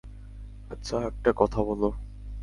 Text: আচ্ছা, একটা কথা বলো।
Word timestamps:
আচ্ছা, 0.69 0.97
একটা 1.01 1.31
কথা 1.35 1.59
বলো। 1.63 1.89